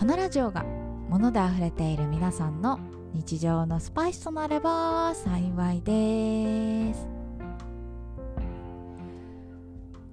[0.00, 0.64] このラジオが
[1.10, 2.80] 物であふれている皆さんの
[3.12, 7.06] 日常のスパイスとなれば幸いです。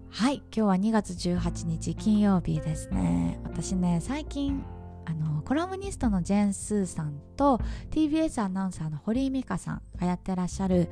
[0.09, 3.39] はい今日は2月18日金曜日ですね。
[3.45, 4.61] 私ね最近
[5.05, 10.89] あのコラムニストのジェン・スーさんと TBS アナウンサーの堀井美香さんがやってらっしゃる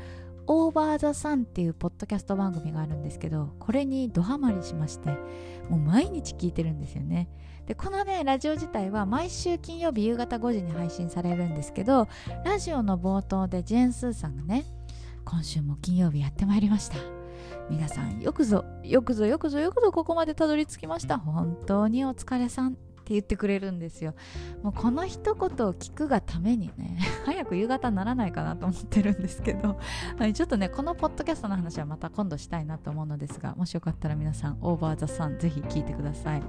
[0.47, 5.09] オーバーザサンっていうポッドキャスト番組があるんですけどこれにドハマりしまして
[5.69, 7.29] もう毎日聞いてるんですよね。
[7.65, 12.07] でこのねラジオ自体は毎週金曜日夕方5時に配信されるんですけど
[12.43, 14.65] ラジオの冒頭でジェーン・スーさんがね
[15.23, 16.97] 今週も金曜日やってまいりました。
[17.67, 21.17] 皆さんよくぞよくぞよくぞよくぞここまでたどり着きました。
[21.17, 22.77] 本当にお疲れさん。
[23.05, 24.15] って言ってくれるんですよ。
[24.63, 29.77] もうこの一言を聞くがためにね 早く夕方にならないかなと思ってるんですけど、
[30.17, 36.43] はい、ちょっとねこのポッドキャストの話はまた今度したいなと思うのですがもしよかったら皆さんオーバーザさんぜひ聞いてください。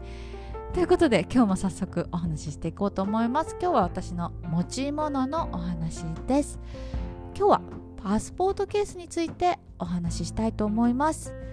[0.72, 3.56] ということで今日も早速お話ししていこうと思います。
[3.60, 6.58] 今日は私の持ち物のお話です。
[7.36, 7.60] 今日は
[8.02, 11.45] パスポートケースについてお話ししたいと思います。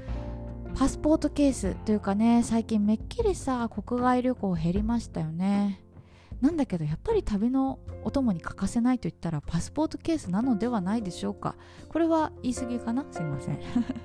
[0.75, 5.79] パスポートケースというかね最近めっきりさ国外旅行減りましたよね。
[6.41, 11.55] なんだけどやっぱり旅のお供に欠かせないと言ったらパスポートケースなのではないでしょうか。
[11.87, 13.05] これは言い過ぎかな？
[13.11, 13.59] すいません。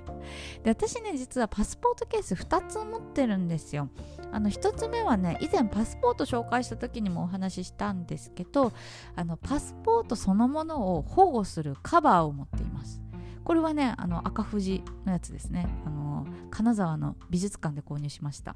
[0.63, 3.89] で私ね実はパスポートケース2つ持ってるんですよ。
[4.31, 8.73] あの1つ目はね以前パスポート紹介した時にもお話ししたんですけど
[9.17, 13.08] あのパスポートそのものを保護するカバーを持っています。
[13.49, 15.67] これはねあの赤富士のやつですね。
[15.87, 18.55] あの金沢の美術館で購入しました。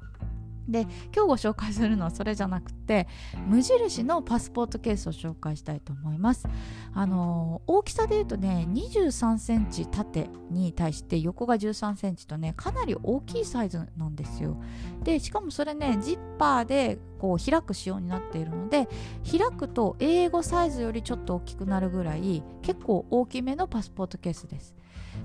[0.67, 0.81] で
[1.13, 3.07] 今日ご紹介するのはそれじゃなくて
[3.47, 6.47] 無印のパスポートケースを紹介したいと思います。
[6.93, 14.61] あの大きさで言うとね23センチ縦に対して横が13センチとねかなり大きいサイズなんですよ。
[15.03, 18.87] でしかもそれねジッパーでこう開く仕様になっているので
[19.25, 24.75] 開くと英語サイズよりちょっと大きくなるぐらい結構大きめのパスポートケースです。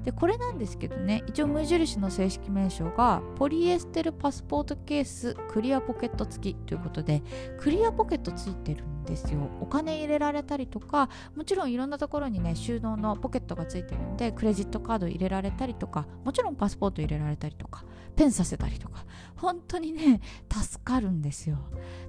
[0.04, 7.22] でこれなんですけどね一応無印の正式名称がポリエステルパスポートケースクリアポケット付きということで
[7.58, 9.48] クリアポケット付いてるんですよ。
[9.60, 19.04] お金入れられたりとかもちろんいろんなところにね収納のポケットが付いてるんでクレジットカード入れられたりとかもちろんパスポート入れられたりとかペンさせたりとか
[19.36, 20.20] 本当にね
[20.52, 21.58] 助かるんですよ。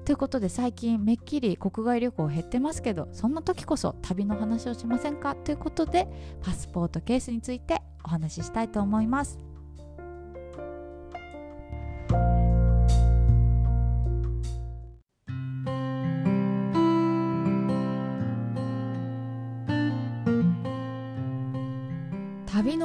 [0.06, 5.36] ということで最近めっきり国外旅行減ってますけどそんな時こそ旅の話をしませんか？
[5.36, 6.08] ということで
[6.44, 9.49] パスポートケースについてお話ししたいと思います。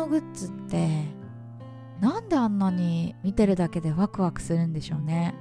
[0.07, 0.89] グッズって
[2.01, 5.35] なんであんなに見てるだけでワクワクするんでしょうね。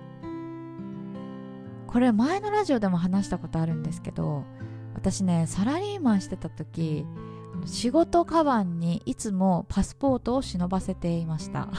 [1.88, 4.46] これ前のラジオでも話したことあるんですけど
[4.96, 7.06] 私ねサラリーマンしてた時
[7.66, 11.70] 仕事カバンにいつもパスポートを忍ばせていました。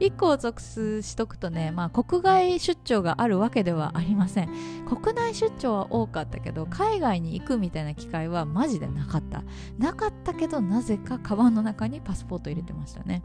[0.00, 0.60] 1個を属
[1.02, 4.48] しとくとね、まあ、国外出張があるわけではありません。
[4.86, 9.42] 国内出張は多かったけど海外に行くみたいな機会はマジでなかった。
[9.78, 13.22] なかったけどなぜかカバンの中にパスポート入れてましたね。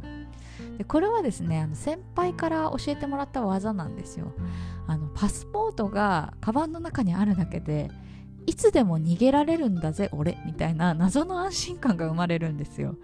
[0.78, 4.34] でこれはですねあの先輩から教えてもらった技なんですよ。
[4.88, 7.90] あのパスポートがカバンの中にあるだけで
[8.46, 12.96] いつでも逃げられるんだぜ俺みたいな謎の安心感が生まれるんですよ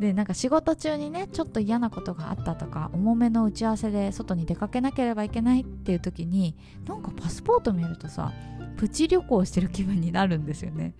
[0.00, 6.56] でなんか仕事中にねちょっと嫌なことがあったとか重めの打ち合わせで外に出かけなければいけないっていう時に
[6.86, 8.32] なんかパスポート見るとさ
[8.76, 10.94] プチ旅行してる気分になるんですよね。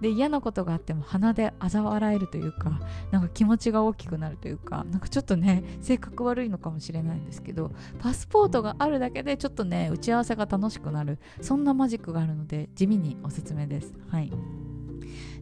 [0.00, 2.80] で嫌なことがあっても鼻で嘲笑えるというか
[3.10, 7.70] なんか気持ちが大きくなるというかなんかちょっとね性格悪いのかもしれないんですけど
[8.00, 11.18] パスポートがあるだけでちょっとね打ち合わせが楽しくなる。
[11.40, 13.92] そんなマジックがあるので地味におすすめです。
[14.08, 14.32] はい。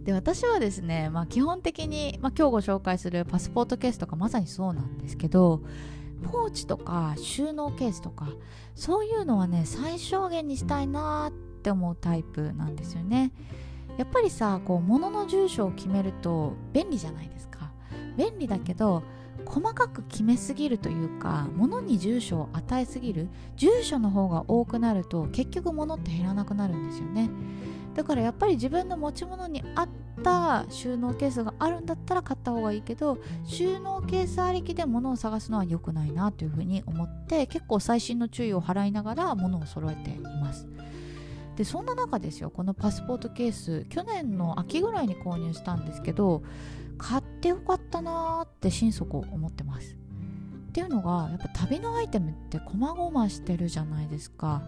[0.07, 5.63] で私はですね、まあ、基本的に、まあ、今日ご紹介するパスポートケースとかまさにそうなんですけど
[6.31, 8.29] ポーチとか収納ケースとか
[8.77, 13.33] そういうのはね最小限にしたいなって思うタイプなんですよね。
[13.99, 17.73] やっぱりさこう物の住所を決めると便利じゃないですか。
[18.17, 19.03] 便利だけど
[19.47, 23.29] 細かく決めすぎるというか物に住所を与えすぎる。
[23.57, 27.31] 住所の方が多くなると結局物って減らなくなるんですよね。
[27.95, 29.89] だからやっぱり自分の持ち物に合っ
[30.23, 40.67] た収納ケースがあるんだったら買った方がいいけど収納ケースありきで物を探すのは良くないなというふうに思って結構細心の注意を払いながら物を揃えています。
[41.57, 46.43] でそんな中ですよこのパスポートケース去年の秋ぐらいに購入したんですけど
[46.99, 49.95] 買ってよかったなーって心底思ってます。
[49.95, 54.63] っていうのがやっぱ旅のアイテムって細々してるじゃないですか。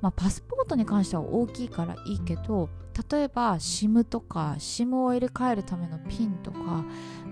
[0.00, 2.68] まあ、パスポートに関しては大きいからいいけど
[3.10, 6.58] 例えば SIM とか SIM を入れ替えるためのピンとか、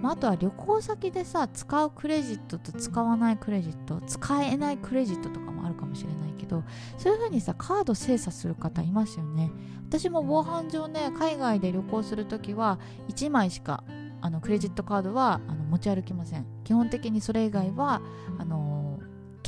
[0.00, 6.62] まあ、あとは旅行先でさ使うクレジットと使わないクレジット使えないクレジットとかもあるかもしれないけど
[6.96, 9.50] そういう風にさカード精査する方いますよね。
[9.88, 12.78] 私も防犯上ね海外で旅行する時は
[13.08, 13.84] 1枚しか
[14.20, 16.46] あのクレジットカードはあの持ち歩きません。
[16.64, 18.00] 基本的にそれ以外は
[18.38, 18.77] あの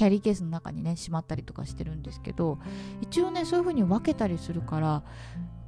[0.01, 2.59] キャリーケースの中にねしまったりとかしてるんですけど
[3.03, 5.03] 一応ねそういう風に分けたりするから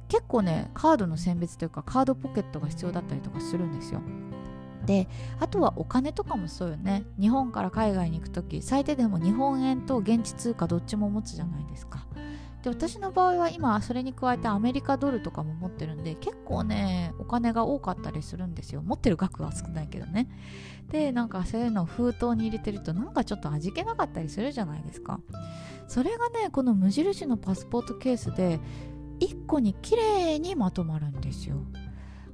[0.07, 4.01] 結構ねカードの選別というかカードポケットが必要だったりとかするんですよ。
[4.87, 5.07] で
[5.39, 7.03] あとはお金とかもそうよね。
[7.19, 12.07] 日本から海外に行く時最低でも日本円と現地通貨どっちも持つじゃないですか。
[12.63, 18.81] で私の場合は今それに加えてアメリカドルとかも持ってるんで結構ねお金が多かったりするんですよ。
[18.81, 20.29] 持ってる額は少ないけどね。
[20.89, 25.19] でなんかそういうのを封筒に入れてるとなんかちょっと味気なかったりするじゃないですか。
[25.89, 28.61] それがねこの無印のパスポートケースで
[29.19, 31.57] 1個に綺麗にまとまるんですよ。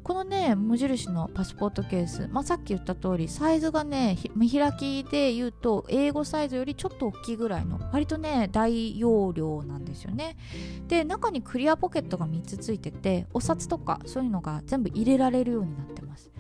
[0.04, 10.38] このね無印のパスポートケース、まあ、さっき言った通りサイズがね見開きで言うと英語サイズよりちょっと大きいぐらいの割とね大容量なんですよね。
[10.88, 16.32] で中にクリアポケットが3つついててお札とかそういうのが全部入れられるようになってます。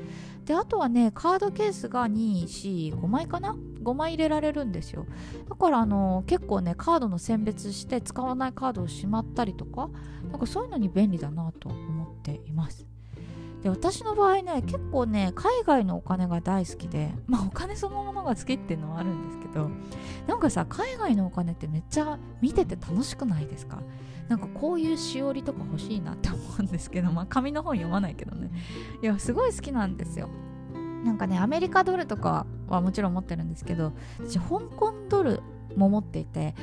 [0.46, 5.06] であとはねカードケースが245枚かな？5枚入れられるんですよ。
[5.48, 9.90] だからあの結構ねカードの選別して使わないカードをしまったりとか
[10.32, 12.88] なんかそういうのに便利だなと思っています。
[13.64, 19.70] で私の場合ね結構ね海外のお金が大好きでまあお金そのものが好きっていうのはあるんですけど
[20.28, 23.82] なんかさ海外のお金ってめっちゃ見てて楽しくないですか？
[24.30, 28.52] なんかこういうしおりとか欲しいなって思うんですけどまあ紙の本読まないけどね。
[29.02, 30.30] いやすごい好きなんですよ。
[31.04, 35.42] なんかねアメリカドルとかはもちろん持ってるんですけど私香港ドル
[35.76, 36.56] も持っていて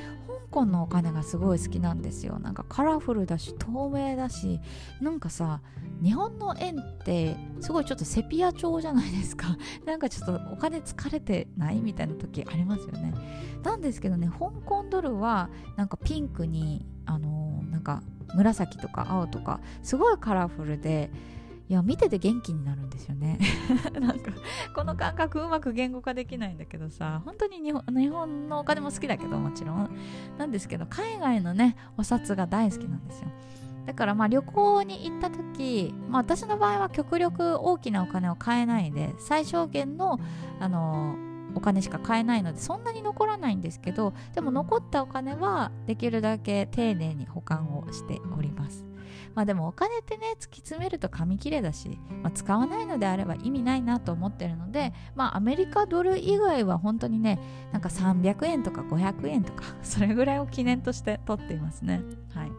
[0.56, 2.38] 香港のお金がすごい好きなんですよ。
[2.38, 4.58] なんかカラフルだし透明だし
[5.02, 5.60] なんかさ
[6.02, 9.58] 日本の円ってすごいちょっとセピア調じゃないですか。
[9.84, 13.12] なんかちょっとお金疲れてないみたいな時ありますよね。
[13.62, 18.02] なんですけどね香港ドルはなんかピンクにあのー、なんか
[18.34, 21.10] 紫とか青とかすごいカラフルで
[21.68, 23.38] いや見てて元気になるんですよね。
[24.00, 24.30] なんか
[24.74, 29.90] この感覚うまく言語化できないんだけどさ本当に日本日本のお金も好きだけどもちろん。
[30.38, 33.28] なんですけど海外のねお札が大好きなんですよ。
[33.86, 40.18] だからまあ旅行に行った時、まあ、私の場合は極力大きなお金を買えないで最小限の、
[40.58, 41.16] あの
[41.54, 48.84] お金しか買えないのでそんなに残らないんですけどでも残ったお金はできるだけ丁寧に保管をしております。
[49.36, 57.38] まあでもお金ってね突き詰めると紙切れだし、まあ、使わないのであれば意味ないなと思ってるのでまあアメリカドル以外は本当にね
[57.70, 62.02] なんか300円とか500円とか それぐらいを記念として取っていますね。
[62.34, 62.52] はい。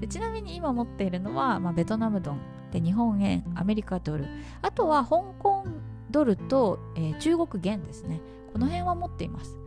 [0.00, 2.40] でちなみに今持っているのは、まあ、ベトナムドン
[2.70, 4.26] で日本円アメリカドル。
[4.62, 5.64] あとは香港
[6.10, 8.20] ドルと、えー、中国元ですね。
[8.52, 9.59] この辺は持っています。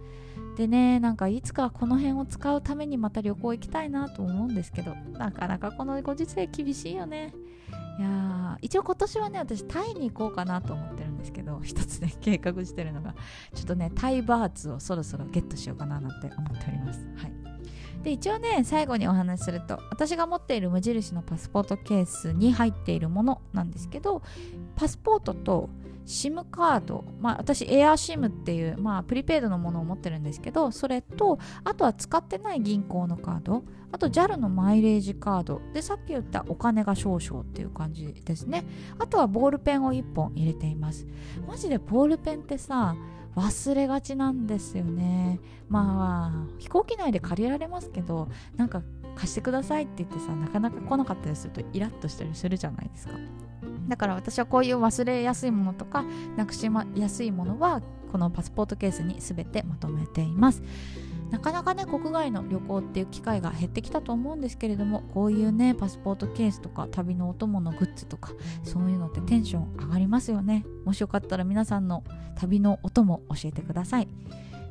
[0.57, 7.33] でねなんかいつかこの辺を使うためにまた旅行行きたいなと思うんですけどなかなかこのご時世厳しいよね。
[7.99, 13.13] いや一応今年はね私タイに行こうかなと思ってるんですけど 一つね計画してるのが
[13.53, 17.07] ちょっとねタイバーツをそろそろゲットしようかななんて思っております。
[17.15, 17.33] はい。
[18.03, 24.21] で一応ね最後にお話しすると私が持っている無印のパスポートケースに入っているものなんですけど
[24.75, 25.69] パスポートと
[26.05, 38.65] SIM カード、まあ、私エア SIM っていう、まあ、プリペイドのものを持ってるんですけどそれとあとは使ってない銀行のカードあと JAL のマイレージカードでさっき言ったお金が少々っていう感じですね。
[38.97, 41.05] あとはボールペンを1本入れています。
[41.47, 42.95] マジでボールペンってさ
[43.35, 45.39] 忘れがちなんですよね。
[45.69, 48.81] まあ飛行機内で借りられますけどなんか
[49.15, 53.13] 貸してくださいって言ってさなかなか来なかったりするとイラッとしたりするじゃないですか。
[53.87, 56.03] だから私はこういう忘れやすいものとか
[56.37, 60.63] なくしやすいものはこのパスポートケースに全てまとめています。
[61.31, 70.63] なかなかね国外の旅行っていう機会が減ってきたと思うんですけれどもこういうねパスポートケースとか旅のお供のグッズとかそういうのってテンション上がりますよね。
[70.85, 72.03] もしよかったら皆さんの
[72.35, 74.07] 旅のお供教えてください。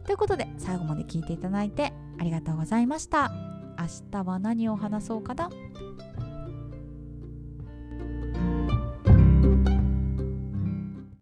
[0.05, 3.52] ということで最後まで聞いていただいてありがとうございました。
[3.83, 3.89] 明
[4.23, 5.51] 日は何を話そうかな？